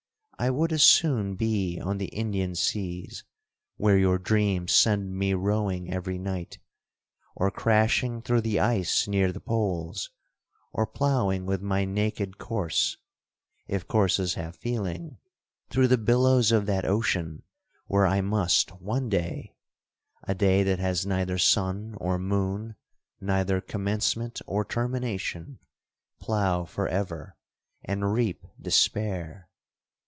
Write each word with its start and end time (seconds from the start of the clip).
I 0.39 0.49
would 0.49 0.73
as 0.73 0.83
soon 0.83 1.35
be 1.35 1.79
on 1.79 1.99
the 1.99 2.07
Indian 2.07 2.55
seas, 2.55 3.23
where 3.77 3.99
your 3.99 4.17
dreams 4.17 4.71
send 4.71 5.15
me 5.15 5.35
rowing 5.35 5.93
every 5.93 6.17
night, 6.17 6.57
or 7.35 7.51
crashing 7.51 8.23
through 8.23 8.41
the 8.41 8.59
ice 8.59 9.07
near 9.07 9.31
the 9.31 9.39
Poles, 9.39 10.09
or 10.73 10.87
ploughing 10.87 11.45
with 11.45 11.61
my 11.61 11.85
naked 11.85 12.39
corse, 12.39 12.97
(if 13.67 13.87
corses 13.87 14.33
have 14.33 14.55
feeling), 14.55 15.19
through 15.69 15.87
the 15.87 15.99
billows 15.99 16.51
of 16.51 16.65
that 16.65 16.85
ocean 16.85 17.43
where 17.85 18.07
I 18.07 18.21
must 18.21 18.71
one 18.81 19.09
day 19.09 19.53
(a 20.27 20.33
day 20.33 20.63
that 20.63 20.79
has 20.79 21.05
neither 21.05 21.37
sun 21.37 21.93
or 21.99 22.17
moon, 22.17 22.73
neither 23.19 23.61
commencement 23.61 24.41
or 24.47 24.65
termination), 24.65 25.59
plough 26.19 26.65
forever, 26.65 27.35
and 27.85 28.11
reap 28.11 28.43
despair!' 28.59 29.47